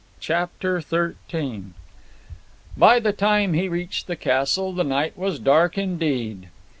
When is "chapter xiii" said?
0.19-1.63